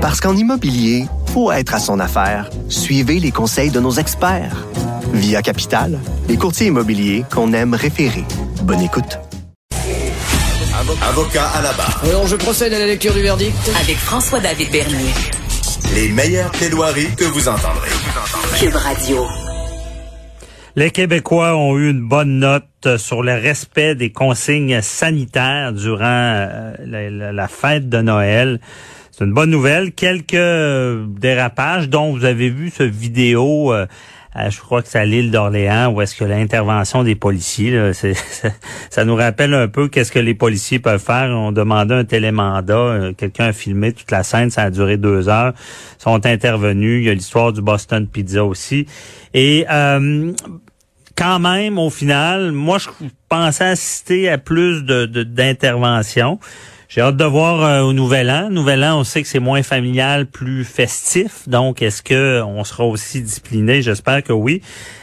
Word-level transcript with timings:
Parce 0.00 0.18
qu'en 0.18 0.34
immobilier, 0.34 1.04
faut 1.26 1.52
être 1.52 1.74
à 1.74 1.78
son 1.78 2.00
affaire. 2.00 2.48
Suivez 2.70 3.20
les 3.20 3.30
conseils 3.30 3.70
de 3.70 3.80
nos 3.80 3.92
experts. 3.92 4.66
Via 5.12 5.42
Capital, 5.42 5.98
les 6.26 6.38
courtiers 6.38 6.68
immobiliers 6.68 7.24
qu'on 7.30 7.52
aime 7.52 7.74
référer. 7.74 8.24
Bonne 8.62 8.80
écoute. 8.80 9.18
Avocat 11.06 11.46
à 11.48 11.60
la 11.60 11.72
barre. 11.74 12.00
Alors, 12.04 12.26
je 12.26 12.36
procède 12.36 12.72
à 12.72 12.78
la 12.78 12.86
lecture 12.86 13.12
du 13.12 13.20
verdict. 13.20 13.54
Avec 13.78 13.96
François-David 13.96 14.70
Bernier. 14.70 15.12
Les 15.94 16.08
meilleures 16.08 16.50
plaidoiries 16.52 17.14
que 17.14 17.24
vous 17.24 17.46
entendrez. 17.48 17.90
Cube 18.58 18.76
Radio. 18.76 19.26
Les 20.76 20.90
Québécois 20.90 21.56
ont 21.56 21.76
eu 21.76 21.90
une 21.90 22.08
bonne 22.08 22.38
note 22.38 22.96
sur 22.96 23.22
le 23.22 23.34
respect 23.34 23.96
des 23.96 24.12
consignes 24.12 24.80
sanitaires 24.80 25.74
durant 25.74 26.04
euh, 26.04 26.72
la, 26.86 27.32
la 27.32 27.48
fête 27.48 27.90
de 27.90 28.00
Noël. 28.00 28.60
C'est 29.20 29.26
une 29.26 29.34
bonne 29.34 29.50
nouvelle. 29.50 29.92
Quelques 29.92 30.32
dérapages 31.20 31.90
dont 31.90 32.10
vous 32.10 32.24
avez 32.24 32.48
vu 32.48 32.70
ce 32.70 32.82
vidéo. 32.84 33.70
euh, 33.70 33.86
je 34.48 34.58
crois 34.60 34.80
que 34.80 34.88
c'est 34.88 34.98
à 34.98 35.04
l'île 35.04 35.30
d'Orléans 35.30 35.92
où 35.92 36.00
est-ce 36.00 36.14
que 36.14 36.24
l'intervention 36.24 37.04
des 37.04 37.16
policiers, 37.16 37.70
là, 37.70 37.92
ça, 37.92 38.08
ça 38.88 39.04
nous 39.04 39.14
rappelle 39.14 39.52
un 39.52 39.68
peu 39.68 39.88
qu'est-ce 39.88 40.10
que 40.10 40.18
les 40.18 40.32
policiers 40.32 40.78
peuvent 40.78 41.04
faire. 41.04 41.28
On 41.36 41.52
demandait 41.52 41.96
un 41.96 42.04
télémandat, 42.04 42.74
euh, 42.74 43.12
quelqu'un 43.12 43.48
a 43.48 43.52
filmé 43.52 43.92
toute 43.92 44.10
la 44.10 44.22
scène, 44.22 44.48
ça 44.48 44.62
a 44.62 44.70
duré 44.70 44.96
deux 44.96 45.28
heures. 45.28 45.52
Ils 45.98 46.02
sont 46.02 46.24
intervenus. 46.24 47.02
Il 47.02 47.06
y 47.06 47.10
a 47.10 47.14
l'histoire 47.14 47.52
du 47.52 47.60
Boston 47.60 48.06
Pizza 48.06 48.42
aussi. 48.42 48.86
Et 49.34 49.66
euh, 49.70 50.32
quand 51.14 51.40
même, 51.40 51.78
au 51.78 51.90
final, 51.90 52.52
moi, 52.52 52.78
je 52.78 52.88
pensais 53.28 53.64
assister 53.64 54.30
à 54.30 54.38
plus 54.38 54.82
de 54.82 55.04
de- 55.04 55.24
d'interventions. 55.24 56.38
J'ai 56.90 57.02
hâte 57.02 57.16
de 57.16 57.24
voir 57.24 57.62
euh, 57.62 57.82
au 57.82 57.92
Nouvel 57.92 58.28
An. 58.28 58.50
Nouvel 58.50 58.82
An, 58.82 58.98
on 58.98 59.04
sait 59.04 59.22
que 59.22 59.28
c'est 59.28 59.38
moins 59.38 59.62
familial, 59.62 60.26
plus 60.26 60.64
festif. 60.64 61.48
Donc, 61.48 61.82
est-ce 61.82 62.02
que 62.02 62.42
on 62.42 62.64
sera 62.64 62.84
aussi 62.84 63.22
discipliné? 63.22 63.80
J'espère 63.80 64.24
que 64.24 64.32
oui. 64.32 64.60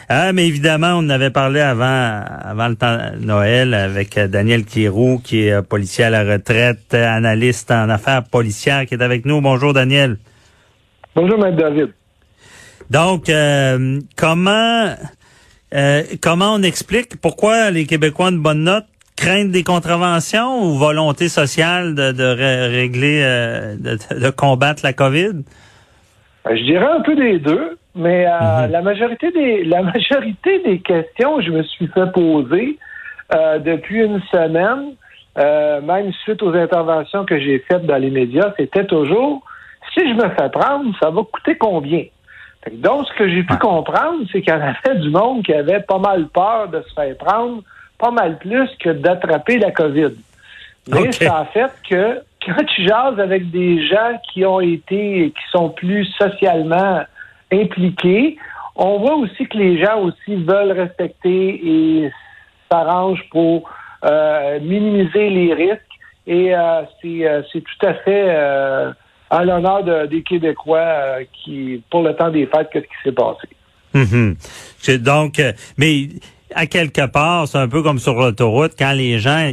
Ah, 0.10 0.34
mais 0.34 0.46
évidemment, 0.46 0.96
on 0.96 1.06
en 1.06 1.10
avait 1.10 1.30
parlé 1.30 1.62
avant, 1.62 2.26
avant 2.42 2.68
le 2.68 2.76
temps 2.76 2.98
de 3.18 3.24
Noël 3.24 3.74
avec 3.74 4.18
euh, 4.18 4.28
Daniel 4.28 4.66
Kirou, 4.66 5.22
qui 5.24 5.48
est 5.48 5.54
euh, 5.54 5.62
policier 5.62 6.04
à 6.04 6.10
la 6.10 6.26
retraite, 6.26 6.94
euh, 6.94 7.08
analyste 7.08 7.72
en 7.72 7.88
affaires 7.88 8.26
policières, 8.26 8.86
qui 8.86 8.96
est 8.96 9.02
avec 9.02 9.24
nous. 9.26 9.40
Bonjour, 9.40 9.72
Daniel. 9.72 10.18
Bonjour, 11.16 11.40
Maître 11.40 11.56
David. 11.56 11.94
Donc, 12.90 13.30
euh, 13.30 14.02
comment 14.18 14.94
euh, 15.74 16.04
comment 16.22 16.54
on 16.54 16.64
explique 16.64 17.16
pourquoi 17.22 17.72
les 17.72 17.86
Québécois 17.86 18.32
de 18.32 18.38
bonne 18.38 18.64
note 18.64 18.86
craignent 19.18 19.52
des 19.52 19.64
contraventions 19.64 20.64
ou 20.64 20.78
volonté 20.78 21.28
sociale 21.28 21.96
de, 21.96 22.12
de 22.14 22.24
ré- 22.24 22.68
régler, 22.68 23.22
euh, 23.24 23.76
de, 23.76 24.20
de 24.20 24.30
combattre 24.30 24.82
la 24.84 24.94
COVID? 24.94 25.44
Euh, 26.48 26.56
Je 26.56 26.64
dirais 26.64 26.88
un 26.88 27.02
peu 27.02 27.16
des 27.16 27.40
deux, 27.40 27.78
mais 27.96 28.26
euh, 28.28 28.68
la 28.68 28.82
majorité 28.82 29.32
des 29.32 29.64
la 29.76 29.82
majorité 29.82 30.60
des 30.64 30.80
questions 30.80 31.38
que 31.38 31.44
je 31.44 31.52
me 31.52 31.64
suis 31.64 31.88
fait 31.88 32.12
poser 32.14 32.78
euh, 33.36 33.60
depuis 33.60 34.04
une 34.06 34.22
semaine, 34.32 34.94
même 35.86 36.12
suite 36.24 36.42
aux 36.42 36.54
interventions 36.56 37.26
que 37.26 37.40
j'ai 37.40 37.60
faites 37.68 37.86
dans 37.86 37.98
les 37.98 38.10
médias, 38.10 38.54
c'était 38.58 38.86
toujours 38.86 39.44
si 39.94 40.00
je 40.10 40.14
me 40.16 40.30
fais 40.30 40.50
prendre, 40.50 40.96
ça 41.02 41.10
va 41.10 41.22
coûter 41.24 41.56
combien? 41.58 42.04
Donc, 42.72 43.08
ce 43.08 43.14
que 43.18 43.30
j'ai 43.30 43.44
pu 43.44 43.56
comprendre, 43.58 44.26
c'est 44.32 44.42
qu'il 44.42 44.52
y 44.54 44.56
en 44.56 44.62
avait 44.62 45.00
du 45.00 45.10
monde 45.10 45.44
qui 45.44 45.54
avait 45.54 45.80
pas 45.80 46.00
mal 46.00 46.28
peur 46.28 46.68
de 46.70 46.82
se 46.88 46.94
faire 46.94 47.16
prendre, 47.18 47.62
pas 47.98 48.12
mal 48.12 48.38
plus 48.40 48.70
que 48.80 48.90
d'attraper 48.90 49.58
la 49.60 49.72
COVID. 49.72 50.14
Mais 50.90 51.00
Ok. 51.08 51.14
ça 51.14 51.38
a 51.40 51.46
fait 51.46 51.72
que 51.90 52.20
quand 52.46 52.64
tu 52.66 52.88
jases 52.88 53.20
avec 53.20 53.50
des 53.52 53.86
gens 53.88 54.20
qui 54.32 54.46
ont 54.46 54.62
été, 54.62 55.32
qui 55.36 55.52
sont 55.52 55.70
plus 55.70 56.06
socialement 56.18 57.02
impliqués, 57.52 58.38
on 58.76 59.00
voit 59.00 59.16
aussi 59.16 59.46
que 59.48 59.58
les 59.58 59.84
gens 59.84 60.00
aussi 60.02 60.36
veulent 60.36 60.72
respecter 60.72 61.62
et 61.66 62.12
s'arrangent 62.72 63.26
pour 63.32 63.70
euh, 64.06 64.60
minimiser 64.60 65.30
les 65.30 65.54
risques. 65.54 65.82
Et 66.28 66.54
euh, 66.56 66.82
c'est 67.02 67.28
euh, 67.28 67.42
c'est 67.52 67.62
tout 67.62 67.86
à 67.86 67.94
fait 67.96 68.30
à 69.30 69.44
l'honneur 69.44 69.84
de- 69.84 70.06
des 70.06 70.22
Québécois 70.24 71.18
qui, 71.34 71.82
pour 71.90 72.02
le 72.04 72.14
temps 72.16 72.30
des 72.30 72.46
fêtes, 72.46 72.70
qu'est-ce 72.72 72.86
qui 72.86 73.04
s'est 73.04 73.12
passé. 73.12 73.48
Mhm. 73.94 74.36
Donc, 75.00 75.42
mais 75.78 76.08
à 76.58 76.66
quelque 76.66 77.06
part, 77.06 77.48
c'est 77.48 77.60
un 77.60 77.68
peu 77.68 77.84
comme 77.84 78.00
sur 78.00 78.16
l'autoroute, 78.16 78.72
quand 78.78 78.92
les 78.92 79.20
gens, 79.20 79.52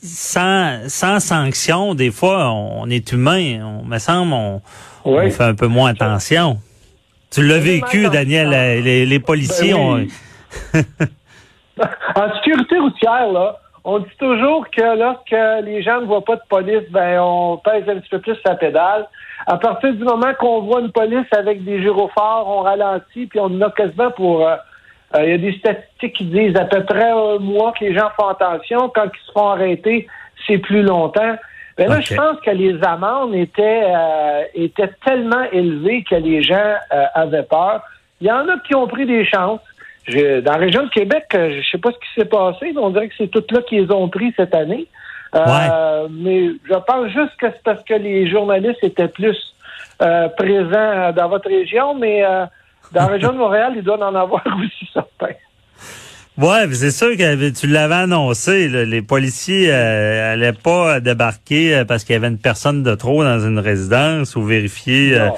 sans, 0.00 0.88
sans 0.88 1.18
sanction, 1.18 1.96
des 1.96 2.12
fois, 2.12 2.52
on 2.52 2.88
est 2.88 3.10
humain, 3.10 3.58
on 3.64 3.84
me 3.84 3.98
semble, 3.98 4.32
on, 4.32 4.62
fait 5.30 5.42
un 5.42 5.56
peu 5.56 5.66
moins 5.66 5.90
attention. 5.90 6.58
Tu 7.32 7.44
l'as 7.44 7.58
vécu. 7.58 8.08
Daniel, 8.08 8.52
euh, 8.54 8.80
les, 8.80 9.06
les 9.06 9.18
policiers 9.18 9.72
Ben 9.72 9.80
ont... 9.80 10.06
en 12.14 12.34
sécurité 12.36 12.78
routière, 12.78 13.32
là, 13.32 13.58
on 13.82 13.98
dit 13.98 14.16
toujours 14.18 14.70
que 14.70 14.98
lorsque 14.98 15.64
les 15.64 15.82
gens 15.82 16.00
ne 16.00 16.06
voient 16.06 16.24
pas 16.24 16.36
de 16.36 16.42
police, 16.48 16.88
ben 16.90 17.18
on 17.20 17.56
pèse 17.56 17.88
un 17.88 17.98
petit 17.98 18.08
peu 18.08 18.20
plus 18.20 18.36
sa 18.46 18.54
pédale. 18.54 19.08
À 19.46 19.56
partir 19.56 19.92
du 19.94 20.04
moment 20.04 20.32
qu'on 20.38 20.60
voit 20.62 20.80
une 20.80 20.92
police 20.92 21.26
avec 21.32 21.64
des 21.64 21.82
gyrophares, 21.82 22.46
on 22.46 22.60
ralentit, 22.60 23.26
puis 23.26 23.40
on 23.40 23.46
en 23.46 23.60
a 23.62 23.70
quasiment 23.72 24.12
pour... 24.12 24.46
euh, 24.46 24.54
euh, 25.14 25.24
Il 25.24 25.30
y 25.30 25.34
a 25.34 25.38
des 25.38 25.52
statistiques 25.58 26.14
qui 26.16 26.24
disent 26.24 26.56
à 26.56 26.64
peu 26.64 26.84
près 26.84 27.10
un 27.10 27.38
mois 27.38 27.72
que 27.78 27.84
les 27.84 27.94
gens 27.94 28.10
font 28.18 28.28
attention. 28.28 28.88
Quand 28.94 29.04
ils 29.04 29.26
se 29.26 29.32
font 29.32 29.48
arrêter, 29.48 30.06
c'est 30.46 30.58
plus 30.58 30.82
longtemps. 30.82 31.36
Mais 31.78 31.86
là, 31.86 32.00
je 32.00 32.14
pense 32.14 32.40
que 32.40 32.50
les 32.50 32.82
amendes 32.84 33.34
étaient, 33.34 33.84
euh, 33.86 34.42
étaient 34.54 34.90
tellement 35.04 35.44
élevées 35.50 36.04
que 36.08 36.14
les 36.16 36.42
gens 36.42 36.74
euh, 36.92 37.04
avaient 37.14 37.42
peur. 37.44 37.82
Il 38.20 38.26
y 38.26 38.30
en 38.32 38.46
a 38.48 38.58
qui 38.66 38.74
ont 38.74 38.86
pris 38.86 39.06
des 39.06 39.24
chances. 39.24 39.60
Je- 40.06 40.40
dans 40.40 40.52
la 40.52 40.58
région 40.58 40.84
de 40.84 40.90
Québec, 40.90 41.24
euh, 41.34 41.50
je 41.52 41.56
ne 41.58 41.62
sais 41.62 41.78
pas 41.78 41.90
ce 41.92 41.96
qui 41.98 42.20
s'est 42.20 42.28
passé, 42.28 42.72
mais 42.74 42.80
on 42.80 42.90
dirait 42.90 43.08
que 43.08 43.14
c'est 43.16 43.28
tout 43.30 43.44
là 43.50 43.62
qu'ils 43.62 43.90
ont 43.92 44.08
pris 44.08 44.32
cette 44.36 44.54
année. 44.54 44.86
Euh, 45.34 46.08
Mais 46.10 46.48
je 46.68 46.74
pense 46.86 47.06
juste 47.08 47.36
que 47.38 47.46
c'est 47.50 47.62
parce 47.62 47.82
que 47.84 47.94
les 47.94 48.28
journalistes 48.28 48.82
étaient 48.82 49.08
plus 49.08 49.38
euh, 50.02 50.28
présents 50.28 51.12
dans 51.12 51.28
votre 51.28 51.48
région, 51.48 51.94
mais 51.94 52.24
euh, 52.24 52.44
dans 52.92 53.02
la 53.02 53.06
région 53.06 53.32
de 53.32 53.38
Montréal, 53.38 53.72
ils 53.76 53.82
doivent 53.82 54.02
en 54.02 54.14
avoir 54.14 54.44
aussi 54.58 54.88
certains. 54.92 55.34
Ouais, 56.38 56.66
mais 56.66 56.74
c'est 56.74 56.90
sûr 56.90 57.16
que 57.18 57.50
tu 57.50 57.66
l'avais 57.66 57.96
annoncé, 57.96 58.68
là, 58.68 58.84
les 58.84 59.02
policiers 59.02 59.70
euh, 59.70 60.32
allaient 60.32 60.54
pas 60.54 61.00
débarquer 61.00 61.74
euh, 61.76 61.84
parce 61.84 62.04
qu'il 62.04 62.14
y 62.14 62.16
avait 62.16 62.28
une 62.28 62.38
personne 62.38 62.82
de 62.82 62.94
trop 62.94 63.22
dans 63.22 63.40
une 63.40 63.58
résidence 63.58 64.36
ou 64.36 64.42
vérifier 64.42 65.18
euh, 65.18 65.26
euh, 65.26 65.30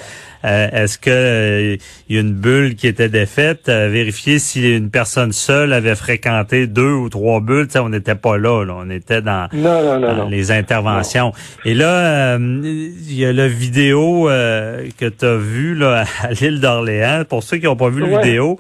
est-ce 0.43 0.99
que 0.99 1.11
euh, 1.11 1.77
il 2.09 2.17
y 2.17 2.19
a 2.19 2.21
une 2.21 2.33
bulle 2.33 2.75
qui 2.75 2.87
était 2.87 3.09
défaite, 3.09 3.69
euh, 3.69 3.89
vérifier 3.89 4.39
si 4.39 4.77
une 4.77 4.91
personne 4.91 5.33
seule 5.33 5.73
avait 5.73 5.95
fréquenté 5.95 6.67
deux 6.67 6.93
ou 6.93 7.09
trois 7.09 7.41
bulles, 7.41 7.67
tu 7.67 7.75
sais, 7.75 7.79
on 7.79 7.89
n'était 7.89 8.15
pas 8.15 8.37
là, 8.39 8.65
là, 8.65 8.75
on 8.79 8.91
était 8.91 9.23
dans 9.23 9.49
Non, 9.53 9.83
non, 9.83 10.01
non, 10.01 10.09
dans 10.09 10.17
non. 10.25 10.29
les 10.29 10.51
interventions. 10.51 11.33
Et 11.65 11.75
là, 11.75 12.37
euh, 12.37 12.39
il 12.63 13.15
y 13.15 13.25
a 13.25 13.33
la 13.33 13.49
vidéo 13.49 14.29
euh, 14.29 14.89
que 14.99 15.07
tu 15.07 15.25
as 15.25 15.37
vue 15.37 15.75
là, 15.75 16.05
à 16.23 16.33
l'île 16.33 16.61
d'Orléans. 16.61 17.25
Pour 17.29 17.43
ceux 17.43 17.59
qui 17.59 17.67
n'ont 17.67 17.77
pas 17.77 17.89
vu 17.91 18.01
la 18.01 18.19
vidéo, 18.19 18.59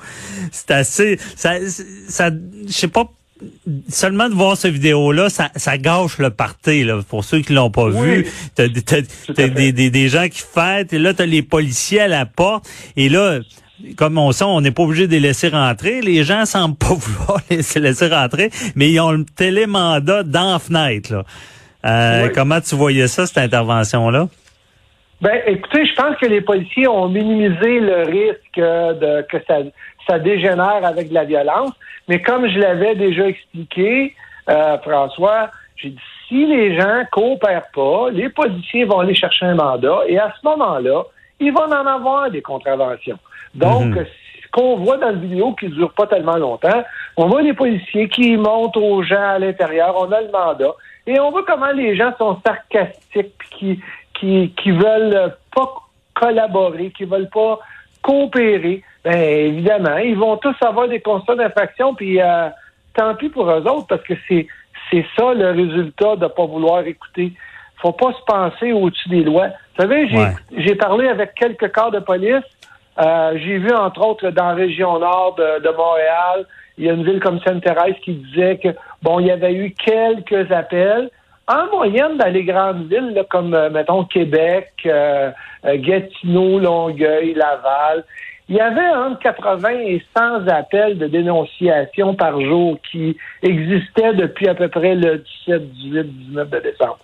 c'est 0.50 0.70
assez... 0.70 1.18
Ça, 1.36 1.54
ça, 2.08 2.30
je 2.66 2.72
sais 2.72 2.88
pas, 2.88 3.10
seulement 3.88 4.28
de 4.28 4.34
voir 4.34 4.56
cette 4.56 4.72
vidéo-là, 4.72 5.28
ça, 5.30 5.50
ça 5.56 5.78
gâche 5.78 6.18
le 6.18 6.30
party. 6.30 6.84
Là, 6.84 7.00
pour 7.08 7.24
ceux 7.24 7.40
qui 7.40 7.52
l'ont 7.52 7.70
pas 7.70 7.84
Oui. 7.84 8.00
vu, 8.22 8.26
t'as, 8.54 8.68
des, 8.68 9.72
des, 9.72 9.90
des 9.90 10.08
gens 10.08 10.28
qui 10.28 10.42
fêtent, 10.42 10.92
et 10.92 10.98
là, 10.98 11.14
t'as 11.14 11.26
les 11.26 11.42
policiers 11.42 12.00
à 12.00 12.08
la 12.08 12.26
porte. 12.26 12.68
Et 12.96 13.08
là... 13.08 13.40
Comme 13.96 14.16
on 14.16 14.30
sait, 14.30 14.44
on 14.44 14.60
n'est 14.60 14.70
pas 14.70 14.84
obligé 14.84 15.08
de 15.08 15.12
les 15.12 15.18
laisser 15.18 15.48
rentrer. 15.48 16.02
Les 16.02 16.22
gens 16.22 16.46
semblent 16.46 16.76
pas 16.76 16.94
vouloir 16.94 17.40
les 17.50 17.62
laisser 17.80 18.06
rentrer, 18.06 18.48
mais 18.76 18.88
ils 18.92 19.00
ont 19.00 19.10
le 19.10 19.24
télémandat 19.24 20.22
dans 20.22 20.52
la 20.52 20.58
fenêtre. 20.60 21.12
Là. 21.12 21.24
Euh, 21.84 22.26
Oui. 22.26 22.32
Comment 22.32 22.60
tu 22.60 22.76
voyais 22.76 23.08
ça, 23.08 23.26
cette 23.26 23.38
intervention-là? 23.38 24.28
Ben, 25.22 25.40
écoutez, 25.46 25.86
je 25.86 25.94
pense 25.94 26.16
que 26.16 26.26
les 26.26 26.40
policiers 26.40 26.88
ont 26.88 27.08
minimisé 27.08 27.78
le 27.78 28.02
risque 28.02 28.58
euh, 28.58 28.92
de 28.92 29.22
que 29.28 29.36
ça, 29.46 29.58
ça 30.08 30.18
dégénère 30.18 30.84
avec 30.84 31.10
de 31.10 31.14
la 31.14 31.22
violence. 31.22 31.70
Mais 32.08 32.20
comme 32.20 32.48
je 32.48 32.58
l'avais 32.58 32.96
déjà 32.96 33.28
expliqué, 33.28 34.16
euh, 34.50 34.76
François, 34.78 35.50
j'ai 35.76 35.90
dit 35.90 36.00
si 36.26 36.44
les 36.46 36.76
gens 36.76 37.04
coopèrent 37.12 37.70
pas, 37.72 38.10
les 38.10 38.30
policiers 38.30 38.84
vont 38.84 38.98
aller 38.98 39.14
chercher 39.14 39.46
un 39.46 39.54
mandat 39.54 40.00
et 40.08 40.18
à 40.18 40.34
ce 40.40 40.44
moment-là, 40.48 41.04
ils 41.38 41.52
vont 41.52 41.70
en 41.72 41.86
avoir 41.86 42.28
des 42.28 42.42
contraventions. 42.42 43.18
Donc, 43.54 43.94
Mhm. 43.94 44.06
ce 44.42 44.48
qu'on 44.50 44.76
voit 44.78 44.96
dans 44.96 45.06
la 45.06 45.12
vidéo 45.12 45.52
qui 45.52 45.66
ne 45.66 45.70
dure 45.70 45.92
pas 45.92 46.08
tellement 46.08 46.36
longtemps, 46.36 46.82
on 47.16 47.28
voit 47.28 47.42
les 47.42 47.54
policiers 47.54 48.08
qui 48.08 48.36
montrent 48.36 48.82
aux 48.82 49.04
gens 49.04 49.22
à 49.36 49.38
l'intérieur, 49.38 49.94
on 49.96 50.10
a 50.10 50.20
le 50.20 50.32
mandat, 50.32 50.72
et 51.06 51.20
on 51.20 51.30
voit 51.30 51.44
comment 51.44 51.70
les 51.72 51.94
gens 51.96 52.12
sont 52.18 52.38
sarcastiques, 52.44 53.34
puis 53.38 53.48
qui, 53.50 53.80
qui, 54.22 54.52
qui 54.56 54.70
veulent 54.70 55.34
pas 55.54 55.68
collaborer, 56.14 56.90
qui 56.96 57.04
veulent 57.04 57.28
pas 57.28 57.58
coopérer. 58.02 58.82
Ben 59.04 59.18
évidemment, 59.18 59.96
ils 59.96 60.16
vont 60.16 60.36
tous 60.36 60.54
avoir 60.64 60.86
des 60.88 61.00
constats 61.00 61.34
d'infraction, 61.34 61.92
puis 61.94 62.20
euh, 62.20 62.48
tant 62.94 63.14
pis 63.16 63.28
pour 63.28 63.50
eux 63.50 63.66
autres, 63.66 63.88
parce 63.88 64.02
que 64.02 64.14
c'est 64.28 64.46
c'est 64.90 65.04
ça 65.18 65.34
le 65.34 65.50
résultat 65.50 66.16
de 66.16 66.26
pas 66.28 66.46
vouloir 66.46 66.86
écouter. 66.86 67.32
faut 67.80 67.92
pas 67.92 68.12
se 68.12 68.24
penser 68.26 68.72
au-dessus 68.72 69.08
des 69.08 69.24
lois. 69.24 69.48
Vous 69.48 69.82
savez, 69.82 70.06
j'ai, 70.08 70.18
Ouais. 70.70 70.74
parlé 70.76 71.08
avec 71.08 71.34
quelques 71.34 71.72
corps 71.72 71.90
de 71.90 71.98
police. 71.98 72.44
Euh, 73.00 73.32
j'ai 73.42 73.58
vu, 73.58 73.72
entre 73.74 74.06
autres, 74.06 74.30
dans 74.30 74.48
la 74.48 74.54
région 74.54 74.98
nord 75.00 75.34
de, 75.36 75.60
de 75.62 75.70
Montréal, 75.76 76.46
il 76.78 76.84
y 76.84 76.90
a 76.90 76.92
une 76.92 77.04
ville 77.04 77.20
comme 77.20 77.40
Sainte-Thérèse 77.40 77.96
qui 78.04 78.12
disait 78.14 78.58
que, 78.58 78.68
bon, 79.02 79.18
il 79.18 79.26
y 79.26 79.30
avait 79.32 79.54
eu 79.54 79.74
quelques 79.74 80.52
appels. 80.52 81.10
En 81.48 81.66
moyenne, 81.70 82.16
dans 82.18 82.32
les 82.32 82.44
grandes 82.44 82.88
villes, 82.88 83.12
là, 83.14 83.24
comme, 83.28 83.52
euh, 83.54 83.68
mettons, 83.68 84.04
Québec, 84.04 84.70
euh, 84.86 85.30
euh, 85.64 85.76
Gatineau, 85.76 86.60
Longueuil, 86.60 87.34
Laval, 87.34 88.04
il 88.48 88.56
y 88.56 88.60
avait 88.60 88.88
entre 88.90 89.18
80 89.20 89.70
et 89.70 90.02
100 90.16 90.46
appels 90.48 90.98
de 90.98 91.06
dénonciation 91.06 92.14
par 92.14 92.40
jour 92.40 92.76
qui 92.90 93.16
existaient 93.42 94.14
depuis 94.14 94.48
à 94.48 94.54
peu 94.54 94.68
près 94.68 94.94
le 94.94 95.24
17, 95.46 95.72
18, 95.72 96.02
19 96.28 96.50
de 96.50 96.58
décembre. 96.58 96.98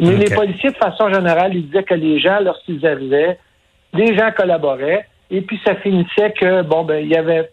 Mais 0.00 0.16
les 0.16 0.34
policiers, 0.34 0.70
de 0.70 0.76
façon 0.76 1.12
générale, 1.12 1.54
ils 1.54 1.66
disaient 1.66 1.82
que 1.82 1.94
les 1.94 2.18
gens, 2.20 2.40
lorsqu'ils 2.40 2.86
arrivaient, 2.86 3.38
les 3.92 4.16
gens 4.16 4.30
collaboraient, 4.36 5.06
et 5.30 5.40
puis 5.42 5.60
ça 5.64 5.74
finissait 5.76 6.32
que, 6.32 6.62
bon, 6.62 6.84
ben, 6.84 7.04
il 7.04 7.10
y 7.10 7.16
avait 7.16 7.50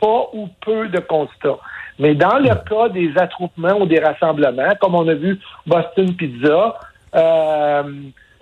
pas 0.00 0.28
ou 0.32 0.48
peu 0.64 0.88
de 0.88 1.00
constats. 1.00 1.58
Mais 1.98 2.14
dans 2.14 2.38
le 2.38 2.48
cas 2.68 2.88
des 2.92 3.10
attroupements 3.16 3.78
ou 3.80 3.86
des 3.86 3.98
rassemblements, 4.00 4.74
comme 4.80 4.94
on 4.94 5.08
a 5.08 5.14
vu 5.14 5.38
Boston 5.66 6.14
Pizza, 6.14 6.78
euh, 7.14 7.82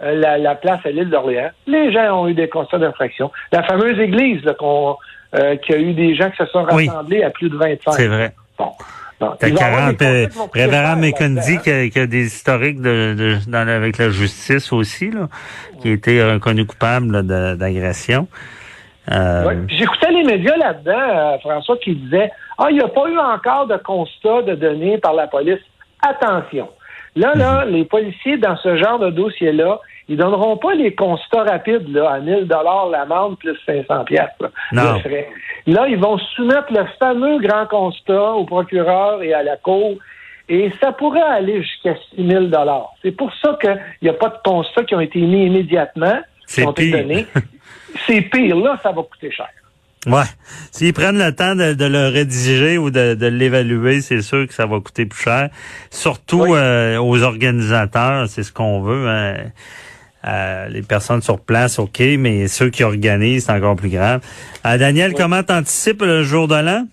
la, 0.02 0.38
la 0.38 0.54
place 0.56 0.80
à 0.84 0.90
l'île 0.90 1.08
d'Orléans, 1.10 1.50
les 1.66 1.92
gens 1.92 2.22
ont 2.22 2.28
eu 2.28 2.34
des 2.34 2.48
constats 2.48 2.78
d'infraction. 2.78 3.30
La 3.52 3.62
fameuse 3.62 3.98
église, 4.00 4.42
là, 4.44 4.54
qu'on, 4.54 4.96
euh, 5.36 5.56
qui 5.56 5.72
a 5.72 5.78
eu 5.78 5.92
des 5.94 6.14
gens 6.16 6.30
qui 6.30 6.38
se 6.38 6.46
sont 6.46 6.66
Oui. 6.72 6.88
rassemblés 6.88 7.22
à 7.22 7.30
plus 7.30 7.48
de 7.48 7.56
25. 7.56 7.92
C'est 7.92 8.08
vrai. 8.08 8.34
Bon. 8.58 8.70
Bon. 9.20 9.30
T'as 9.38 9.46
Il 9.48 9.54
va 9.54 9.60
y 9.60 9.64
avoir 9.64 9.80
40, 9.96 9.96
des 9.98 10.06
euh, 10.26 10.28
Révérend 10.52 10.96
McKenzie 10.96 11.58
qui 11.58 11.70
a, 11.70 11.88
qui 11.88 11.98
a 12.00 12.06
des 12.08 12.26
historiques 12.26 12.80
de, 12.80 13.14
de- 13.16 13.50
dans- 13.50 13.68
avec 13.68 13.98
la 13.98 14.10
justice 14.10 14.72
aussi, 14.72 15.10
là, 15.12 15.28
qui 15.80 15.88
a 15.88 15.92
été 15.92 16.22
reconnu 16.24 16.66
coupable 16.66 17.12
là, 17.12 17.22
de- 17.22 17.54
d'agression. 17.56 18.26
Euh, 19.12 19.44
Ouais. 19.46 19.56
J'écoutais 19.68 20.10
les 20.12 20.24
médias 20.24 20.56
là-dedans, 20.56 20.92
euh, 20.98 21.38
François, 21.38 21.76
qui 21.78 21.94
disait 21.94 22.30
Ah, 22.58 22.66
il 22.70 22.76
n'y 22.76 22.82
a 22.82 22.88
pas 22.88 23.08
eu 23.08 23.18
encore 23.18 23.66
de 23.66 23.76
constat 23.76 24.42
de 24.42 24.54
données 24.54 24.98
par 24.98 25.12
la 25.14 25.26
police. 25.26 25.60
Attention. 26.02 26.68
Là, 27.16 27.32
là, 27.34 27.64
les 27.64 27.84
policiers, 27.84 28.38
dans 28.38 28.56
ce 28.56 28.76
genre 28.76 28.98
de 28.98 29.10
dossier-là, 29.10 29.78
ils 30.08 30.16
donneront 30.16 30.56
pas 30.56 30.74
les 30.74 30.94
constats 30.94 31.44
rapides 31.44 31.88
là, 31.94 32.10
à 32.10 32.18
1000 32.18 32.48
l'amende 32.90 33.38
plus 33.38 33.56
500 33.64 34.04
pièces 34.04 34.28
Non. 34.72 34.94
de 34.94 34.98
frais. 34.98 35.28
Là, 35.66 35.86
ils 35.88 35.96
vont 35.98 36.18
soumettre 36.18 36.72
le 36.72 36.84
fameux 36.98 37.38
grand 37.38 37.66
constat 37.66 38.32
au 38.32 38.44
procureur 38.44 39.22
et 39.22 39.32
à 39.32 39.42
la 39.42 39.56
cour. 39.56 39.94
Et 40.48 40.70
ça 40.82 40.92
pourrait 40.92 41.22
aller 41.22 41.62
jusqu'à 41.62 41.94
6 42.16 42.28
000 42.28 42.46
C'est 43.02 43.12
pour 43.12 43.32
ça 43.42 43.56
qu'il 43.60 43.80
n'y 44.02 44.08
a 44.10 44.12
pas 44.12 44.28
de 44.28 44.36
constats 44.44 44.84
qui 44.84 44.94
ont 44.94 45.00
été 45.00 45.18
émis 45.20 45.46
immédiatement, 45.46 46.18
qui 46.48 46.54
C'est 46.54 46.74
pire. 46.74 47.26
C'est 48.06 48.22
pire. 48.22 48.56
Là, 48.56 48.78
ça 48.82 48.90
va 48.92 49.02
coûter 49.02 49.30
cher. 49.30 49.48
Ouais. 50.06 50.24
S'ils 50.70 50.92
prennent 50.92 51.18
le 51.18 51.34
temps 51.34 51.54
de, 51.54 51.72
de 51.72 51.84
le 51.86 52.08
rédiger 52.08 52.76
ou 52.76 52.90
de, 52.90 53.14
de 53.14 53.26
l'évaluer, 53.26 54.02
c'est 54.02 54.20
sûr 54.20 54.46
que 54.46 54.52
ça 54.52 54.66
va 54.66 54.78
coûter 54.80 55.06
plus 55.06 55.22
cher. 55.22 55.48
Surtout 55.90 56.42
Oui. 56.42 56.50
euh, 56.52 56.98
aux 56.98 57.22
organisateurs, 57.22 58.28
c'est 58.28 58.42
ce 58.42 58.52
qu'on 58.52 58.82
veut. 58.82 59.08
hein. 59.08 59.36
Euh, 60.26 60.68
les 60.68 60.80
personnes 60.82 61.20
sur 61.20 61.38
place, 61.38 61.78
OK, 61.78 62.00
mais 62.18 62.48
ceux 62.48 62.70
qui 62.70 62.82
organisent, 62.82 63.44
c'est 63.44 63.52
encore 63.52 63.76
plus 63.76 63.90
grave. 63.90 64.20
Euh, 64.66 64.78
Daniel, 64.78 65.12
comment 65.12 65.42
t'anticipes 65.42 66.00
le 66.00 66.22
jour 66.22 66.48
de 66.48 66.54
l'an? 66.54 66.86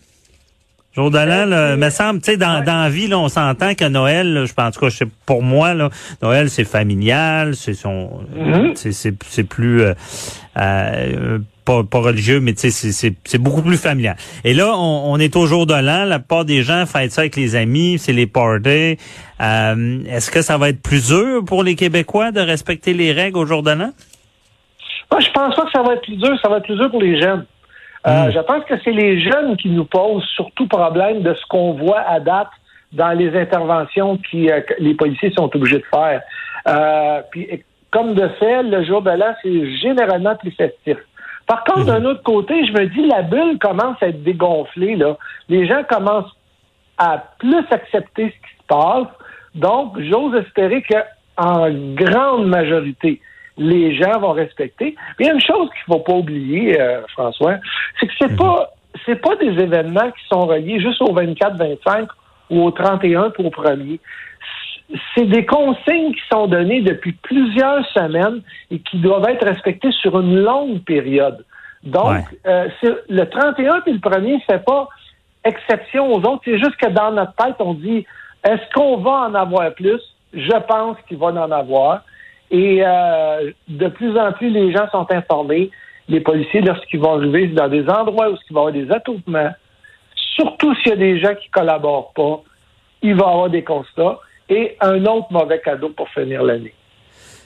Jour 0.93 1.09
de 1.09 1.17
l'an, 1.19 1.45
là, 1.45 1.77
me 1.77 1.89
semble, 1.89 2.19
tu 2.21 2.31
sais, 2.31 2.37
dans, 2.37 2.63
dans 2.65 2.81
la 2.83 2.89
vie, 2.89 3.07
là, 3.07 3.17
on 3.17 3.29
s'entend 3.29 3.75
que 3.75 3.85
Noël, 3.85 4.33
là, 4.33 4.45
je 4.45 4.53
pense, 4.53 4.67
en 4.67 4.71
tout 4.71 4.79
cas, 4.81 4.89
je 4.89 4.97
sais, 4.97 5.07
pour 5.25 5.41
moi, 5.41 5.73
là, 5.73 5.89
Noël, 6.21 6.49
c'est 6.49 6.65
familial, 6.65 7.55
c'est 7.55 7.73
son, 7.73 8.21
Mhm. 8.35 8.71
c'est, 8.75 8.91
c'est, 8.91 9.13
c'est 9.25 9.45
plus, 9.45 9.81
euh, 9.83 9.93
euh, 10.57 11.39
pas, 11.63 11.83
pas 11.83 11.99
religieux, 11.99 12.41
mais 12.41 12.53
tu 12.53 12.59
sais, 12.61 12.71
c'est, 12.71 12.91
c'est, 12.91 13.13
c'est 13.23 13.37
beaucoup 13.37 13.61
plus 13.61 13.77
familial. 13.77 14.17
Et 14.43 14.53
là, 14.53 14.73
on, 14.75 15.13
on 15.13 15.17
est 15.17 15.35
au 15.37 15.45
jour 15.45 15.65
de 15.65 15.73
l'an, 15.75 16.03
la 16.03 16.19
plupart 16.19 16.43
des 16.43 16.61
gens 16.63 16.85
fêtent 16.85 17.13
ça 17.13 17.21
avec 17.21 17.37
les 17.37 17.55
amis, 17.55 17.97
c'est 17.97 18.11
les 18.13 18.27
parties. 18.27 18.97
Euh, 19.39 19.99
est-ce 20.09 20.29
que 20.29 20.41
ça 20.41 20.57
va 20.57 20.69
être 20.69 20.81
plus 20.81 21.07
dur 21.07 21.45
pour 21.45 21.63
les 21.63 21.75
Québécois 21.75 22.31
de 22.31 22.41
respecter 22.41 22.93
les 22.93 23.13
règles 23.13 23.37
au 23.37 23.45
jour 23.45 23.63
de 23.63 23.71
l'an? 23.71 23.91
Moi, 25.11 25.19
je 25.21 25.29
pense 25.31 25.55
pas 25.55 25.63
que 25.65 25.71
ça 25.71 25.81
va 25.83 25.93
être 25.93 26.01
plus 26.03 26.17
dur. 26.17 26.37
Ça 26.41 26.49
va 26.49 26.57
être 26.57 26.63
plus 26.63 26.75
dur 26.77 26.89
pour 26.89 27.01
les 27.01 27.19
jeunes. 27.21 27.45
Euh, 28.07 28.27
Mm. 28.27 28.31
Je 28.31 28.39
pense 28.39 28.63
que 28.65 28.73
c'est 28.83 28.91
les 28.91 29.21
jeunes 29.21 29.57
qui 29.57 29.69
nous 29.69 29.85
posent 29.85 30.25
surtout 30.35 30.67
problème 30.67 31.21
de 31.21 31.33
ce 31.33 31.45
qu'on 31.47 31.73
voit 31.73 32.01
à 32.01 32.19
date 32.19 32.49
dans 32.93 33.11
les 33.11 33.37
interventions 33.39 34.17
qui, 34.17 34.51
euh, 34.51 34.61
que 34.61 34.73
les 34.79 34.93
policiers 34.95 35.31
sont 35.31 35.49
obligés 35.55 35.79
de 35.79 35.85
faire. 35.93 36.21
Euh, 36.67 37.21
puis, 37.31 37.63
comme 37.91 38.13
de 38.13 38.27
fait, 38.39 38.63
le 38.63 38.83
jour 38.83 39.01
de 39.01 39.11
l'an, 39.11 39.33
c'est 39.41 39.75
généralement 39.77 40.35
plus 40.35 40.51
festif. 40.51 40.97
Par 41.47 41.63
contre, 41.63 41.85
d'un 41.85 42.05
autre 42.05 42.23
côté, 42.23 42.65
je 42.65 42.71
me 42.71 42.85
dis, 42.87 43.05
la 43.07 43.23
bulle 43.23 43.57
commence 43.59 44.01
à 44.01 44.07
être 44.07 44.23
dégonflée. 44.23 44.95
Là. 44.95 45.17
Les 45.49 45.67
gens 45.67 45.83
commencent 45.89 46.35
à 46.97 47.23
plus 47.39 47.65
accepter 47.71 48.27
ce 48.27 48.47
qui 48.47 48.55
se 48.57 48.67
passe. 48.67 49.07
Donc, 49.55 49.99
j'ose 49.99 50.35
espérer 50.35 50.81
que 50.81 50.95
en 51.37 51.69
grande 51.95 52.47
majorité, 52.47 53.19
les 53.57 53.95
gens 53.95 54.19
vont 54.19 54.31
respecter. 54.31 54.95
Mais 55.19 55.25
il 55.25 55.27
y 55.27 55.29
a 55.29 55.33
une 55.33 55.41
chose 55.41 55.69
qu'il 55.69 55.83
ne 55.89 55.95
faut 55.95 55.99
pas 56.03 56.13
oublier, 56.13 56.79
euh, 56.79 57.01
François, 57.09 57.55
c'est 57.99 58.07
que 58.07 58.13
c'est 58.19 58.35
pas 58.35 58.71
c'est 59.05 59.21
pas 59.21 59.35
des 59.37 59.51
événements 59.61 60.11
qui 60.11 60.27
sont 60.29 60.41
reliés 60.41 60.79
juste 60.81 61.01
au 61.01 61.13
24-25 61.13 62.07
ou 62.49 62.63
au 62.63 62.71
31 62.71 63.29
pour 63.29 63.45
au 63.45 63.49
premier. 63.49 63.99
C'est 65.15 65.25
des 65.25 65.45
consignes 65.45 66.11
qui 66.13 66.21
sont 66.29 66.47
données 66.47 66.81
depuis 66.81 67.13
plusieurs 67.13 67.85
semaines 67.93 68.41
et 68.69 68.79
qui 68.79 68.97
doivent 68.97 69.27
être 69.29 69.45
respectées 69.47 69.91
sur 69.93 70.19
une 70.19 70.37
longue 70.41 70.81
période. 70.83 71.45
Donc, 71.83 72.05
Ouais. 72.11 72.23
euh, 72.47 72.67
le 73.07 73.23
31 73.23 73.79
puis 73.81 73.93
le 73.93 73.99
premier, 73.99 74.43
c'est 74.49 74.63
pas 74.65 74.89
exception 75.45 76.11
aux 76.11 76.19
autres. 76.19 76.41
C'est 76.43 76.59
juste 76.59 76.75
que 76.75 76.89
dans 76.89 77.11
notre 77.11 77.33
tête, 77.35 77.55
on 77.59 77.73
dit 77.73 78.05
est-ce 78.43 78.73
qu'on 78.73 78.97
va 78.97 79.27
en 79.29 79.33
avoir 79.35 79.73
plus? 79.73 80.01
Je 80.33 80.57
pense 80.67 80.97
qu'il 81.07 81.17
va 81.17 81.27
en 81.27 81.51
avoir. 81.51 82.01
Et 82.51 82.81
euh, 82.85 83.51
de 83.69 83.87
plus 83.87 84.17
en 84.17 84.33
plus, 84.33 84.49
les 84.49 84.71
gens 84.71 84.87
sont 84.91 85.07
informés. 85.09 85.71
Les 86.09 86.19
policiers, 86.19 86.61
lorsqu'ils 86.61 86.99
vont 86.99 87.15
arriver 87.15 87.47
dans 87.47 87.69
des 87.69 87.87
endroits 87.87 88.29
où 88.29 88.35
il 88.49 88.53
va 88.53 88.59
y 88.59 88.63
avoir 88.63 88.73
des 88.73 88.91
attroupements, 88.91 89.51
surtout 90.35 90.75
s'il 90.75 90.89
y 90.89 90.93
a 90.93 90.97
des 90.97 91.19
gens 91.19 91.33
qui 91.35 91.49
collaborent 91.49 92.11
pas, 92.13 92.43
il 93.01 93.15
va 93.15 93.25
y 93.25 93.29
avoir 93.29 93.49
des 93.49 93.63
constats 93.63 94.19
et 94.49 94.75
un 94.81 95.05
autre 95.05 95.27
mauvais 95.31 95.61
cadeau 95.61 95.89
pour 95.89 96.09
finir 96.09 96.43
l'année. 96.43 96.73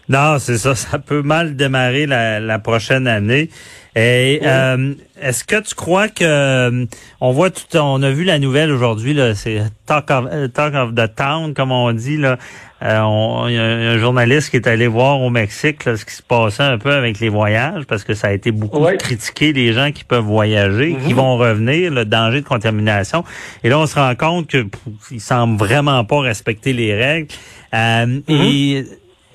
Non, 0.07 0.37
c'est 0.39 0.57
ça. 0.57 0.75
Ça 0.75 0.99
peut 0.99 1.21
mal 1.21 1.55
démarrer 1.55 2.05
la, 2.05 2.39
la 2.39 2.59
prochaine 2.59 3.07
année. 3.07 3.49
Et 3.95 4.41
euh, 4.43 4.93
est-ce 5.19 5.43
que 5.43 5.59
tu 5.61 5.73
crois 5.73 6.09
que 6.09 6.23
euh, 6.23 6.85
on 7.21 7.31
voit 7.31 7.49
tout, 7.49 7.77
on 7.77 8.03
a 8.03 8.11
vu 8.11 8.23
la 8.23 8.39
nouvelle 8.39 8.69
aujourd'hui 8.71 9.13
là, 9.13 9.33
c'est 9.35 9.61
talk 9.85 10.11
of, 10.11 10.51
talk 10.53 10.73
of 10.73 10.93
the 10.93 11.15
town 11.15 11.53
comme 11.53 11.71
on 11.71 11.93
dit 11.93 12.17
là. 12.17 12.37
Euh, 12.83 12.99
on- 13.01 13.47
Il 13.47 13.53
y, 13.55 13.57
a 13.57 13.63
un 13.63 13.97
journaliste 13.97 14.49
qui 14.49 14.57
est 14.57 14.67
allé 14.67 14.87
voir 14.87 15.21
au 15.21 15.29
Mexique 15.29 15.85
là, 15.85 15.95
ce 15.95 16.03
qui 16.05 16.13
se 16.13 16.21
passait 16.21 16.63
un 16.63 16.77
peu 16.77 16.91
avec 16.91 17.19
les 17.19 17.29
voyages 17.29 17.85
parce 17.85 18.03
que 18.03 18.13
ça 18.13 18.27
a 18.27 18.31
été 18.33 18.51
beaucoup 18.51 18.79
Ouais. 18.79 18.97
critiqué 18.97 19.53
les 19.53 19.71
gens 19.71 19.91
qui 19.93 20.03
peuvent 20.03 20.25
voyager, 20.25 20.95
qui 21.05 21.11
Mhm. 21.13 21.15
vont 21.19 21.37
revenir, 21.37 21.91
le 21.91 22.03
danger 22.05 22.41
de 22.41 22.45
contamination. 22.45 23.23
Et 23.63 23.69
là, 23.69 23.79
on 23.79 23.85
se 23.87 23.95
rend 23.95 24.13
compte 24.15 24.47
que 24.47 24.63
pff, 24.63 24.81
ils 25.11 25.21
semblent 25.21 25.57
vraiment 25.57 26.03
pas 26.03 26.19
respecter 26.19 26.73
les 26.73 26.93
règles. 26.93 27.27
Euh, 27.73 28.19
Et 28.27 28.83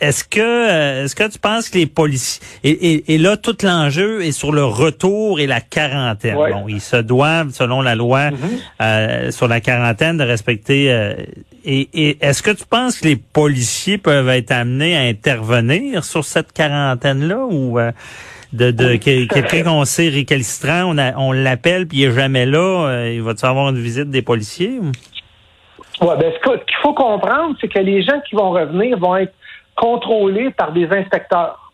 est-ce 0.00 0.24
que 0.24 0.40
euh, 0.40 1.04
est-ce 1.04 1.14
que 1.14 1.28
tu 1.30 1.38
penses 1.38 1.68
que 1.68 1.78
les 1.78 1.86
policiers 1.86 2.42
et, 2.64 2.70
et, 2.92 3.14
et 3.14 3.18
là 3.18 3.36
tout 3.36 3.56
l'enjeu 3.62 4.22
est 4.22 4.32
sur 4.32 4.52
le 4.52 4.64
retour 4.64 5.40
et 5.40 5.46
la 5.46 5.60
quarantaine. 5.60 6.36
Ouais. 6.36 6.52
Bon, 6.52 6.64
ils 6.68 6.80
se 6.80 6.96
doivent 6.96 7.50
selon 7.50 7.82
la 7.82 7.94
loi 7.94 8.30
euh, 8.80 9.30
sur 9.30 9.48
la 9.48 9.60
quarantaine 9.60 10.16
de 10.16 10.24
respecter. 10.24 10.90
euh, 10.92 11.14
et 11.64 11.88
et 11.92 12.16
est-ce 12.20 12.42
que 12.42 12.50
tu 12.50 12.64
penses 12.64 12.98
que 13.00 13.06
les 13.08 13.16
policiers 13.16 13.98
peuvent 13.98 14.28
être 14.30 14.50
amenés 14.52 14.96
à 14.96 15.00
intervenir 15.02 16.04
sur 16.04 16.24
cette 16.24 16.52
quarantaine 16.52 17.28
là 17.28 17.38
ou 17.48 17.78
euh, 17.78 17.92
de, 18.52 18.70
de 18.70 18.96
que- 18.96 19.26
quelqu'un 19.26 19.62
qu'on 19.62 19.84
sait 19.84 20.08
récalcitrant, 20.08 20.84
on, 20.86 20.98
a- 20.98 21.16
on 21.18 21.32
l'appelle 21.32 21.86
puis 21.86 21.98
il 21.98 22.04
est 22.06 22.12
jamais 22.12 22.46
là, 22.46 22.86
euh, 22.88 23.12
il 23.14 23.22
va-tu 23.22 23.44
avoir 23.44 23.68
une 23.68 23.78
visite 23.78 24.10
des 24.10 24.22
policiers? 24.22 24.78
ou? 24.80 24.90
Ouais, 26.04 26.16
ben, 26.18 26.32
ce 26.32 26.50
qu'il 26.50 26.76
faut 26.82 26.94
comprendre, 26.94 27.54
c'est 27.60 27.68
que 27.68 27.78
les 27.78 28.02
gens 28.02 28.18
qui 28.28 28.34
vont 28.34 28.50
revenir 28.52 28.98
vont 28.98 29.16
être 29.16 29.34
contrôlés 29.76 30.50
par 30.50 30.72
des 30.72 30.86
inspecteurs. 30.92 31.72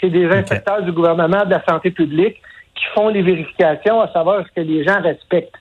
C'est 0.00 0.10
des 0.10 0.26
inspecteurs 0.26 0.82
du 0.82 0.92
gouvernement 0.92 1.44
de 1.44 1.50
la 1.50 1.64
santé 1.64 1.90
publique 1.90 2.40
qui 2.74 2.84
font 2.94 3.08
les 3.08 3.22
vérifications 3.22 4.00
à 4.00 4.08
savoir 4.12 4.44
ce 4.46 4.52
que 4.52 4.64
les 4.64 4.84
gens 4.84 5.00
respectent. 5.00 5.56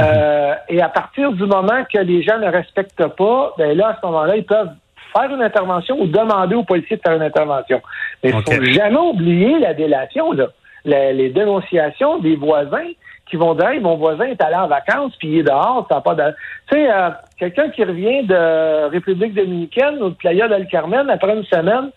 Euh, 0.00 0.54
et 0.68 0.82
à 0.82 0.88
partir 0.88 1.30
du 1.32 1.44
moment 1.44 1.84
que 1.92 1.98
les 1.98 2.22
gens 2.22 2.38
ne 2.38 2.48
respectent 2.48 3.06
pas, 3.16 3.54
ben 3.56 3.76
là, 3.76 3.90
à 3.90 4.00
ce 4.00 4.06
moment-là, 4.06 4.36
ils 4.36 4.44
peuvent 4.44 4.72
faire 5.16 5.32
une 5.32 5.42
intervention 5.42 6.00
ou 6.00 6.06
demander 6.06 6.56
aux 6.56 6.64
policiers 6.64 6.96
de 6.96 7.02
faire 7.02 7.14
une 7.14 7.22
intervention. 7.22 7.80
Mais 8.22 8.30
il 8.30 8.36
OK. 8.36 8.52
faut 8.52 8.64
jamais 8.64 8.98
oublier 8.98 9.58
la 9.60 9.72
délation, 9.74 10.32
là. 10.32 10.48
Les 10.84 11.30
dénonciations 11.30 12.18
des 12.18 12.36
voisins 12.36 12.90
qui 13.30 13.36
vont 13.36 13.54
dire, 13.54 13.68
hey, 13.68 13.80
mon 13.80 13.96
voisin 13.96 14.26
est 14.26 14.42
allé 14.42 14.56
en 14.56 14.68
vacances, 14.68 15.14
puis 15.18 15.28
il 15.28 15.38
est 15.38 15.42
dehors, 15.44 15.86
ça 15.90 16.00
pas 16.00 16.14
de... 16.14 16.22
Tu 16.70 16.76
sais, 16.76 16.90
euh, 16.90 17.10
quelqu'un 17.38 17.70
qui 17.70 17.82
revient 17.84 18.26
de 18.26 18.90
République 18.90 19.34
dominicaine 19.34 20.02
ou 20.02 20.10
de 20.10 20.14
Playa 20.14 20.48
del 20.48 20.66
Carmen 20.68 21.08
après 21.08 21.34
une 21.34 21.44
semaine, 21.44 21.90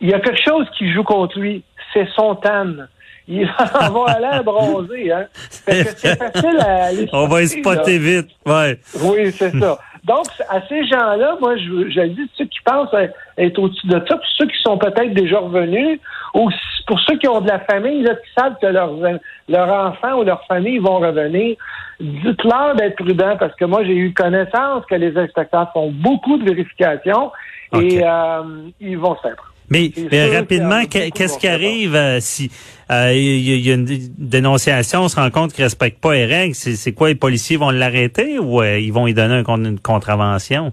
il 0.00 0.10
y 0.10 0.14
a 0.14 0.20
quelque 0.20 0.42
chose 0.42 0.66
qui 0.78 0.92
joue 0.92 1.02
contre 1.02 1.38
lui, 1.38 1.62
c'est 1.92 2.08
son 2.16 2.36
tan. 2.36 2.86
Il 3.26 3.46
va 3.46 3.64
avoir 3.86 4.18
l'air 4.18 4.42
bronzé, 4.44 5.12
hein. 5.12 5.26
Fait 5.34 5.84
que 5.84 5.90
c'est 5.96 6.16
facile 6.16 6.58
à 6.60 6.84
aller 6.86 7.08
On 7.12 7.26
va 7.26 7.40
chercher, 7.40 7.60
spotter 7.60 7.98
vite, 7.98 8.28
ouais. 8.46 8.78
Oui, 9.02 9.32
c'est 9.32 9.56
ça. 9.58 9.78
Donc, 10.04 10.26
à 10.48 10.66
ces 10.68 10.84
gens-là, 10.86 11.36
moi, 11.40 11.56
je, 11.56 11.90
je 11.90 12.00
dis, 12.06 12.30
ceux 12.34 12.46
qui 12.46 12.60
pensent 12.64 12.94
être 13.36 13.58
au-dessus 13.58 13.86
de 13.86 14.02
ça, 14.08 14.16
puis 14.16 14.28
ceux 14.36 14.46
qui 14.46 14.62
sont 14.62 14.78
peut-être 14.78 15.12
déjà 15.12 15.38
revenus, 15.38 16.00
ou 16.34 16.48
pour 16.86 17.00
ceux 17.00 17.18
qui 17.18 17.28
ont 17.28 17.40
de 17.40 17.48
la 17.48 17.60
famille, 17.60 18.02
là, 18.02 18.14
qui 18.14 18.30
savent 18.36 18.56
que 18.60 18.66
leurs 18.66 18.92
leurs 19.48 19.68
enfants 19.68 20.18
ou 20.18 20.24
leurs 20.24 20.44
familles 20.46 20.78
vont 20.78 20.98
revenir, 20.98 21.56
dites-leur 22.00 22.76
d'être 22.76 22.96
prudents, 22.96 23.36
parce 23.38 23.54
que 23.56 23.64
moi, 23.64 23.84
j'ai 23.84 23.96
eu 23.96 24.14
connaissance 24.14 24.86
que 24.86 24.94
les 24.94 25.16
inspecteurs 25.16 25.70
font 25.72 25.90
beaucoup 25.90 26.38
de 26.38 26.44
vérifications 26.44 27.30
et 27.74 28.00
euh, 28.02 28.42
ils 28.80 28.98
vont 28.98 29.16
se 29.16 29.22
faire. 29.22 29.49
Mais, 29.70 29.92
rapidement, 30.36 30.84
qu'il 30.84 31.06
y 31.06 31.10
qu'est-ce 31.12 31.38
qui 31.38 31.46
arrive 31.48 31.94
euh, 31.94 32.18
si 32.20 32.50
euh, 32.90 33.12
il 33.14 33.40
y, 33.40 33.52
a- 33.52 33.56
il 33.56 33.66
y 33.68 33.70
a 33.70 33.74
une 33.74 33.86
dénonciation, 34.18 35.02
on 35.02 35.08
se 35.08 35.14
rend 35.18 35.30
compte 35.30 35.52
qu'ils 35.52 35.62
respectent 35.64 36.00
pas 36.00 36.14
les 36.14 36.26
règles? 36.26 36.54
C'est 36.54 36.92
quoi, 36.92 37.08
les 37.08 37.14
policiers 37.14 37.56
vont 37.56 37.70
l'arrêter 37.70 38.38
ou 38.38 38.60
euh, 38.60 38.78
ils 38.80 38.92
vont 38.92 39.06
lui 39.06 39.14
donner 39.14 39.42
un 39.46 39.64
une 39.64 39.78
contravention? 39.78 40.72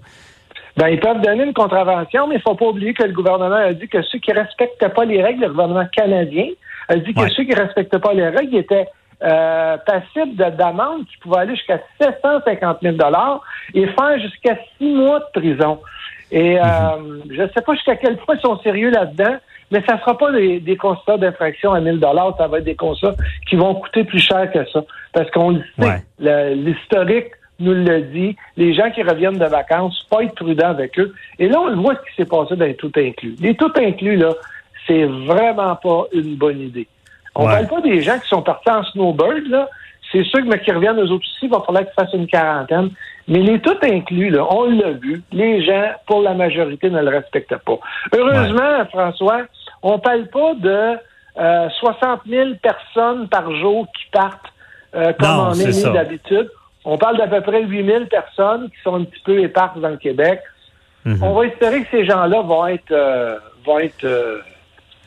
Ben, 0.77 0.89
ils 0.89 0.99
peuvent 0.99 1.21
donner 1.21 1.43
une 1.43 1.53
contravention, 1.53 2.27
mais 2.27 2.35
il 2.35 2.41
faut 2.41 2.55
pas 2.55 2.65
oublier 2.67 2.93
que 2.93 3.03
le 3.03 3.13
gouvernement 3.13 3.55
a 3.55 3.73
dit 3.73 3.87
que 3.87 4.01
ceux 4.03 4.19
qui 4.19 4.31
respectent 4.31 4.87
pas 4.95 5.05
les 5.05 5.21
règles, 5.23 5.41
le 5.41 5.49
gouvernement 5.49 5.87
canadien 5.91 6.47
a 6.87 6.95
dit 6.95 7.13
que 7.13 7.21
Ouais. 7.21 7.29
ceux 7.35 7.43
qui 7.43 7.53
respectent 7.53 7.97
pas 7.99 8.13
les 8.13 8.27
règles 8.29 8.57
étaient 8.57 8.87
euh, 9.23 9.77
passibles 9.77 10.35
de- 10.35 10.55
d'amende 10.55 11.05
qui 11.07 11.17
pouvaient 11.17 11.39
aller 11.39 11.55
jusqu'à 11.55 11.79
750 11.99 12.77
000 12.83 12.95
et 13.73 13.87
faire 13.87 14.19
jusqu'à 14.21 14.55
six 14.77 14.93
mois 14.93 15.19
de 15.19 15.39
prison. 15.39 15.79
Et 16.31 16.60
euh, 16.60 16.63
je 17.29 17.41
ne 17.41 17.48
sais 17.50 17.62
pas 17.62 17.74
jusqu'à 17.74 17.96
quel 17.96 18.17
point 18.17 18.36
ils 18.36 18.41
sont 18.41 18.57
sérieux 18.60 18.89
là-dedans, 18.89 19.38
mais 19.72 19.81
ça 19.88 19.96
ne 19.96 20.00
sera 20.00 20.17
pas 20.17 20.31
des, 20.31 20.60
des 20.60 20.75
constats 20.77 21.17
d'infraction 21.17 21.74
à 21.74 21.79
1000 21.79 22.00
ça 22.01 22.48
va 22.48 22.57
être 22.60 22.63
des 22.65 22.75
constats 22.75 23.15
qui 23.50 23.55
vont 23.55 23.75
coûter 23.75 24.03
plus 24.03 24.19
cher 24.19 24.51
que 24.51 24.65
ça. 24.72 24.84
Parce 25.13 25.29
qu'on 25.31 25.51
le 25.51 25.63
sait, 25.79 25.86
Ouais. 25.86 26.01
le- 26.19 26.53
l'historique 26.55 27.31
nous 27.60 27.74
le 27.74 28.01
dit, 28.01 28.36
les 28.55 28.74
gens 28.74 28.91
qui 28.91 29.01
reviennent 29.03 29.39
de 29.39 29.46
vacances, 29.46 30.05
faut 30.10 30.17
pas 30.17 30.24
être 30.24 30.36
prudent 30.36 30.67
avec 30.69 31.00
eux. 31.00 31.13
Et 31.39 31.48
là, 31.50 31.60
on 31.62 31.67
le 31.67 31.75
voit 31.75 31.96
ce 31.96 32.10
qui 32.10 32.15
s'est 32.17 32.29
passé 32.29 32.55
dans 32.55 32.65
les 32.65 32.75
tout 32.75 32.91
inclus. 32.96 33.36
Les 33.41 33.55
tout 33.55 33.72
inclus, 33.77 34.15
là, 34.15 34.29
c'est 34.86 35.05
vraiment 35.05 35.75
pas 35.75 36.05
une 36.13 36.36
bonne 36.36 36.60
idée. 36.60 36.88
On 37.36 37.46
Ouais. 37.48 37.53
parle 37.53 37.67
pas 37.67 37.81
des 37.81 38.01
gens 38.01 38.19
qui 38.19 38.27
sont 38.27 38.41
partis 38.41 38.69
en 38.69 38.84
snowbird, 38.84 39.48
là. 39.48 39.69
C'est 40.11 40.23
sûr 40.23 40.39
que 40.39 40.47
mais 40.47 40.59
qui 40.59 40.71
reviennent 40.71 40.99
eux 40.99 41.11
autres 41.11 41.25
aussi, 41.25 41.43
il 41.45 41.49
va 41.49 41.61
falloir 41.65 41.83
qu'ils 41.83 41.93
fassent 41.93 42.13
une 42.13 42.27
quarantaine. 42.27 42.89
Mais 43.27 43.39
les 43.39 43.59
tout 43.59 43.77
inclus, 43.83 44.29
là, 44.29 44.45
on 44.49 44.69
l'a 44.69 44.91
vu, 44.91 45.21
les 45.31 45.63
gens, 45.65 45.91
pour 46.05 46.21
la 46.21 46.33
majorité, 46.33 46.89
ne 46.89 47.01
le 47.01 47.09
respectent 47.09 47.57
pas. 47.57 47.79
Heureusement, 48.15 48.85
François, 48.89 49.41
on 49.83 49.99
parle 49.99 50.27
pas 50.27 50.53
de 50.55 50.97
euh, 51.39 51.69
60 51.79 52.21
000 52.27 52.49
personnes 52.61 53.27
par 53.27 53.53
jour 53.57 53.85
qui 53.87 54.09
partent 54.11 54.53
euh, 54.95 55.11
comme 55.13 55.29
Non, 55.29 55.53
c'est 55.53 55.73
ça. 55.73 55.89
est 55.89 55.93
d'habitude. 55.93 56.49
On 56.85 56.97
parle 56.97 57.17
d'à 57.17 57.27
peu 57.27 57.41
près 57.41 57.63
8 57.63 57.85
000 57.85 58.05
personnes 58.05 58.69
qui 58.69 58.81
sont 58.81 58.95
un 58.95 59.03
petit 59.03 59.21
peu 59.25 59.39
éparses 59.39 59.77
dans 59.79 59.89
le 59.89 59.97
Québec. 59.97 60.39
Mhm. 61.03 61.21
On 61.21 61.33
va 61.33 61.45
espérer 61.47 61.83
que 61.83 61.87
ces 61.91 62.05
gens-là 62.05 62.41
vont 62.41 62.65
être 62.67 62.91
euh, 62.91 63.37
vont 63.65 63.79
être 63.79 64.03
euh, 64.05 64.39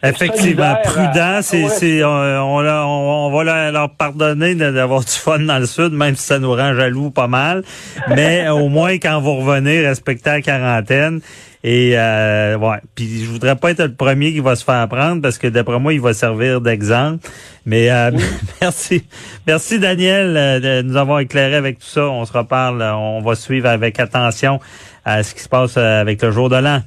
Effectivement, 0.02 0.76
prudent, 0.82 1.10
euh, 1.16 1.40
c'est, 1.42 1.64
ouais. 1.64 1.68
c'est, 1.70 2.02
euh, 2.02 2.42
on, 2.42 2.64
on, 2.64 3.26
on 3.26 3.30
va 3.44 3.70
leur, 3.70 3.90
pardonner 3.90 4.54
d'avoir 4.54 5.00
du 5.00 5.10
fun 5.12 5.40
dans 5.40 5.58
le 5.58 5.66
sud, 5.66 5.92
même 5.92 6.16
si 6.16 6.24
ça 6.24 6.38
nous 6.38 6.52
rend 6.52 6.74
jaloux 6.74 7.10
pas 7.10 7.26
mal. 7.26 7.62
Mais 8.08 8.48
au 8.50 8.68
moins, 8.68 8.94
quand 8.94 9.20
vous 9.20 9.36
revenez, 9.36 9.86
respectez 9.86 10.30
la 10.30 10.42
quarantaine. 10.42 11.20
Et 11.62 11.92
euh, 11.94 12.56
ouais, 12.56 12.78
puis 12.94 13.22
je 13.22 13.30
voudrais 13.30 13.54
pas 13.54 13.72
être 13.72 13.82
le 13.82 13.92
premier 13.92 14.32
qui 14.32 14.40
va 14.40 14.56
se 14.56 14.64
faire 14.64 14.88
prendre 14.88 15.20
parce 15.20 15.36
que 15.36 15.46
d'après 15.46 15.78
moi, 15.78 15.92
il 15.92 16.00
va 16.00 16.14
servir 16.14 16.62
d'exemple. 16.62 17.28
Mais 17.66 17.90
euh, 17.90 18.10
merci, 18.62 19.04
merci 19.46 19.78
Daniel 19.78 20.36
euh, 20.36 20.60
de 20.60 20.88
nous 20.88 20.96
avoir 20.96 21.20
éclairé 21.20 21.56
avec 21.56 21.78
tout 21.78 21.86
ça. 21.86 22.08
On 22.08 22.24
se 22.24 22.32
reparle, 22.32 22.80
euh, 22.80 22.94
on 22.94 23.20
va 23.20 23.34
suivre 23.34 23.68
avec 23.68 24.00
attention 24.00 24.58
à 25.04 25.22
ce 25.22 25.34
qui 25.34 25.42
se 25.42 25.48
passe 25.48 25.76
euh, 25.76 26.00
avec 26.00 26.22
le 26.22 26.30
jour 26.30 26.48
de 26.48 26.56
l'an. 26.56 26.80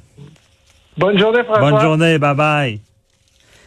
Bonne 0.98 1.18
journée, 1.18 1.44
François. 1.44 1.70
Bonne 1.70 1.80
journée, 1.80 2.18
bye 2.18 2.34
bye. 2.34 2.80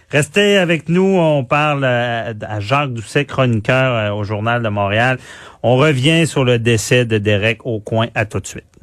Restez 0.10 0.58
avec 0.58 0.88
nous, 0.88 1.18
on 1.18 1.44
parle 1.44 1.84
euh, 1.84 2.34
à 2.48 2.60
Jacques 2.62 2.94
Doucet, 2.94 3.26
chroniqueur 3.26 3.94
euh, 3.94 4.18
au 4.18 4.24
Journal 4.24 4.64
de 4.64 4.70
Montréal. 4.70 5.20
On 5.64 5.76
revient 5.76 6.26
sur 6.26 6.46
le 6.46 6.60
décès 6.60 7.04
de 7.04 7.18
Derek 7.18 7.66
Aucoin. 7.66 8.08
À 8.16 8.26
tout 8.26 8.40
de 8.40 8.48
suite. 8.48 8.77